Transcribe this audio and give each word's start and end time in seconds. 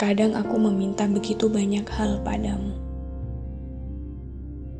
terkadang 0.00 0.32
aku 0.32 0.56
meminta 0.56 1.04
begitu 1.04 1.52
banyak 1.52 1.84
hal 1.92 2.24
padamu. 2.24 2.72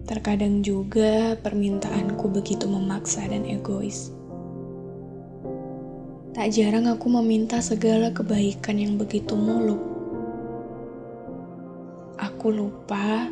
Terkadang 0.08 0.64
juga 0.64 1.36
permintaanku 1.44 2.24
begitu 2.32 2.64
memaksa 2.64 3.28
dan 3.28 3.44
egois. 3.44 4.16
Tak 6.32 6.56
jarang 6.56 6.88
aku 6.88 7.12
meminta 7.12 7.60
segala 7.60 8.08
kebaikan 8.16 8.80
yang 8.80 8.96
begitu 8.96 9.36
muluk. 9.36 9.76
Aku 12.16 12.48
lupa 12.48 13.28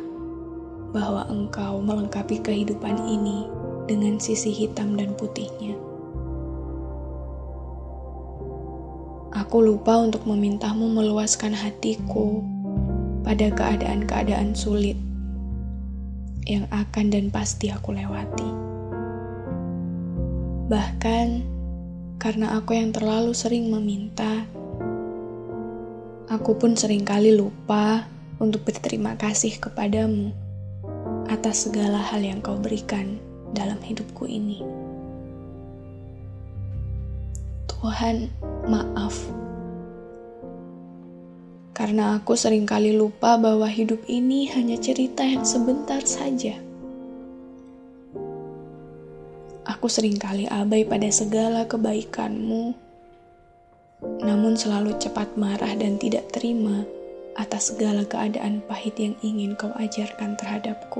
bahwa 0.93 1.25
engkau 1.25 1.81
melengkapi 1.81 2.37
kehidupan 2.37 3.01
ini 3.01 3.49
dengan 3.89 4.21
sisi 4.21 4.53
hitam 4.53 4.93
dan 4.93 5.17
putihnya. 5.17 5.88
Aku 9.49 9.65
lupa 9.65 9.97
untuk 9.97 10.29
memintamu 10.29 10.85
meluaskan 10.93 11.57
hatiku 11.57 12.45
pada 13.25 13.49
keadaan-keadaan 13.49 14.53
sulit 14.53 14.93
yang 16.45 16.69
akan 16.69 17.09
dan 17.09 17.33
pasti 17.33 17.73
aku 17.73 17.97
lewati. 17.97 18.45
Bahkan 20.69 21.27
karena 22.21 22.61
aku 22.61 22.77
yang 22.77 22.93
terlalu 22.93 23.33
sering 23.33 23.73
meminta, 23.73 24.45
aku 26.29 26.53
pun 26.53 26.77
sering 26.77 27.01
kali 27.01 27.33
lupa 27.33 28.05
untuk 28.37 28.69
berterima 28.69 29.17
kasih 29.17 29.57
kepadamu 29.57 30.29
atas 31.25 31.65
segala 31.65 31.97
hal 31.97 32.21
yang 32.21 32.37
kau 32.45 32.61
berikan 32.61 33.17
dalam 33.57 33.81
hidupku 33.81 34.29
ini. 34.29 34.78
Tuhan, 37.79 38.27
maaf. 38.67 39.15
Karena 41.71 42.19
aku 42.19 42.35
sering 42.35 42.67
kali 42.67 42.91
lupa 42.91 43.39
bahwa 43.39 43.71
hidup 43.71 44.03
ini 44.03 44.51
hanya 44.51 44.75
cerita 44.75 45.23
yang 45.23 45.47
sebentar 45.47 46.03
saja. 46.03 46.59
Aku 49.63 49.87
sering 49.87 50.19
kali 50.19 50.43
abai 50.51 50.83
pada 50.83 51.07
segala 51.07 51.63
kebaikanmu, 51.71 52.75
namun 54.27 54.59
selalu 54.59 54.99
cepat 54.99 55.39
marah 55.39 55.71
dan 55.79 55.95
tidak 55.95 56.27
terima 56.35 56.83
atas 57.39 57.71
segala 57.71 58.03
keadaan 58.03 58.59
pahit 58.67 58.99
yang 58.99 59.15
ingin 59.23 59.55
kau 59.55 59.71
ajarkan 59.79 60.35
terhadapku. 60.35 60.99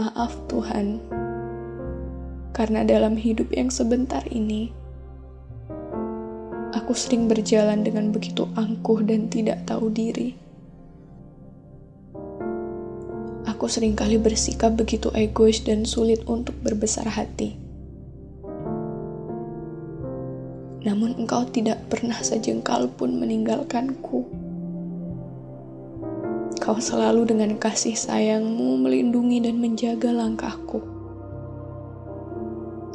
Maaf 0.00 0.32
Tuhan, 0.48 0.96
karena 2.60 2.84
dalam 2.84 3.16
hidup 3.16 3.56
yang 3.56 3.72
sebentar 3.72 4.20
ini, 4.28 4.68
aku 6.76 6.92
sering 6.92 7.24
berjalan 7.24 7.80
dengan 7.80 8.12
begitu 8.12 8.44
angkuh 8.52 9.00
dan 9.00 9.32
tidak 9.32 9.64
tahu 9.64 9.88
diri. 9.88 10.36
Aku 13.48 13.64
sering 13.64 13.96
kali 13.96 14.20
bersikap 14.20 14.76
begitu 14.76 15.08
egois 15.16 15.64
dan 15.64 15.88
sulit 15.88 16.20
untuk 16.28 16.52
berbesar 16.60 17.08
hati. 17.08 17.56
Namun 20.84 21.16
engkau 21.16 21.48
tidak 21.48 21.80
pernah 21.88 22.20
sejengkal 22.20 22.92
pun 22.92 23.16
meninggalkanku. 23.16 24.28
Kau 26.60 26.76
selalu 26.76 27.24
dengan 27.24 27.56
kasih 27.56 27.96
sayangmu 27.96 28.84
melindungi 28.84 29.48
dan 29.48 29.56
menjaga 29.64 30.12
langkahku. 30.12 30.99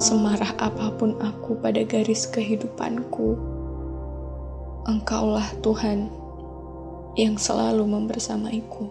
Semarah 0.05 0.53
apa 0.61 0.93
pun 1.01 1.17
aku 1.17 1.57
pada 1.57 1.81
garis 1.81 2.29
kehidupanku, 2.29 3.33
Engkaulah 4.85 5.49
Tuhan 5.65 6.13
yang 7.17 7.41
selalu 7.41 7.89
membersamaiku. 7.89 8.85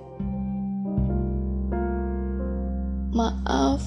Maaf, 3.14 3.78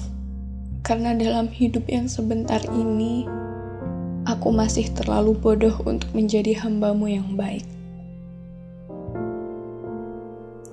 karena 0.80 1.12
dalam 1.12 1.52
hidup 1.52 1.84
yang 1.92 2.08
sebentar 2.08 2.64
ini, 2.72 3.28
aku 4.24 4.48
masih 4.48 4.88
terlalu 4.96 5.36
bodoh 5.36 5.84
untuk 5.84 6.08
menjadi 6.16 6.56
hambamu 6.64 7.12
yang 7.12 7.36
baik. 7.36 7.68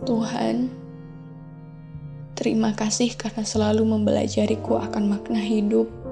Tuhan, 0.08 0.72
terima 2.40 2.72
kasih 2.72 3.12
karena 3.20 3.44
selalu 3.44 3.84
mempelajariku 3.84 4.80
akan 4.80 5.04
makna 5.12 5.44
hidup. 5.44 6.05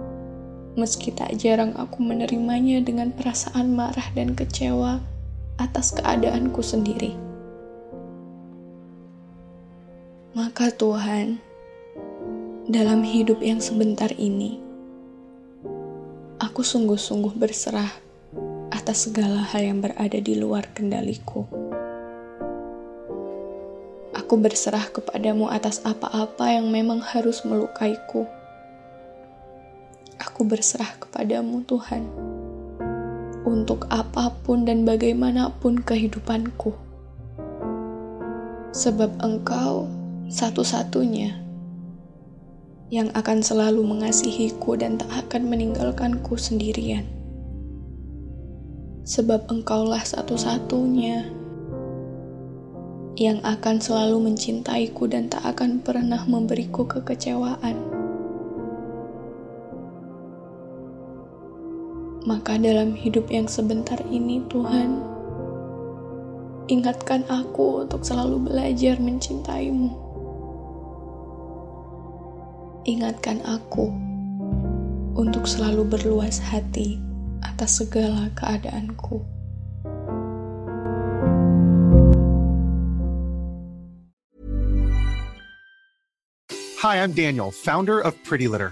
Meski 0.74 1.14
tak 1.14 1.38
jarang 1.38 1.78
aku 1.78 2.02
menerimanya 2.02 2.82
dengan 2.82 3.14
perasaan 3.14 3.78
marah 3.78 4.10
dan 4.18 4.34
kecewa 4.34 4.98
atas 5.62 5.94
keadaanku 5.94 6.66
sendiri. 6.66 7.14
Maka 10.34 10.74
Tuhan, 10.74 11.38
dalam 12.66 13.06
hidup 13.06 13.38
yang 13.46 13.62
sebentar 13.62 14.10
ini, 14.18 14.58
aku 16.42 16.66
sungguh-sungguh 16.66 17.38
berserah 17.38 17.94
atas 18.74 19.06
segala 19.06 19.46
hal 19.54 19.62
yang 19.62 19.78
berada 19.78 20.18
di 20.18 20.34
luar 20.34 20.74
kendaliku. 20.74 21.46
Aku 24.18 24.42
berserah 24.42 24.90
kepadamu 24.90 25.54
atas 25.54 25.86
apa-apa 25.86 26.50
yang 26.50 26.74
memang 26.74 26.98
harus 26.98 27.46
melukaiku. 27.46 28.26
Aku 30.44 30.52
berserah 30.60 31.00
kepadamu, 31.00 31.64
Tuhan, 31.64 32.04
untuk 33.48 33.88
apa 33.88 34.28
pun 34.44 34.68
dan 34.68 34.84
bagaimanapun 34.84 35.80
kehidupanku, 35.80 36.76
sebab 38.76 39.24
Engkau 39.24 39.88
satu-satunya 40.28 41.40
yang 42.92 43.08
akan 43.16 43.40
selalu 43.40 43.88
mengasihiku 43.88 44.76
dan 44.76 45.00
tak 45.00 45.16
akan 45.16 45.48
meninggalkanku 45.48 46.36
sendirian. 46.36 47.08
Sebab 49.08 49.48
Engkaulah 49.48 50.04
satu-satunya 50.04 51.32
yang 53.16 53.40
akan 53.48 53.80
selalu 53.80 54.28
mencintaiku 54.28 55.08
dan 55.08 55.32
tak 55.32 55.56
akan 55.56 55.80
pernah 55.80 56.28
memberiku 56.28 56.84
kekecewaan. 56.84 58.03
Maka 62.24 62.56
dalam 62.56 62.96
hidup 62.96 63.28
yang 63.28 63.52
sebentar 63.52 64.00
ini 64.08 64.40
Tuhan, 64.48 64.96
ingatkan 66.72 67.28
aku 67.28 67.84
untuk 67.84 68.00
selalu 68.08 68.48
belajar 68.48 68.96
mencintaimu. 68.96 69.92
Ingatkan 72.88 73.44
aku 73.44 73.92
untuk 75.20 75.44
selalu 75.44 75.84
berluas 75.84 76.40
hati 76.40 76.96
atas 77.44 77.84
segala 77.84 78.32
keadaanku. 78.40 79.20
Hi, 86.80 87.04
I'm 87.04 87.12
Daniel, 87.12 87.52
founder 87.52 88.00
of 88.00 88.16
Pretty 88.24 88.48
Litter. 88.48 88.72